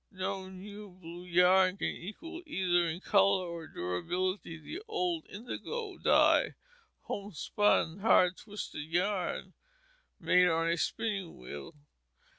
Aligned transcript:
No 0.09 0.49
new 0.49 0.89
blue 0.89 1.25
yarn 1.25 1.77
can 1.77 1.85
equal 1.89 2.41
either 2.47 2.87
in 2.87 3.01
color 3.01 3.45
or 3.47 3.67
durability 3.67 4.57
the 4.57 4.81
old 4.87 5.27
indigo 5.29 5.99
dyed, 5.99 6.55
homespun, 7.01 7.99
hard 7.99 8.35
twisted 8.35 8.81
yarn 8.89 9.53
made 10.19 10.47
on 10.47 10.67
a 10.69 10.77
spinning 10.77 11.37
wheel. 11.37 11.75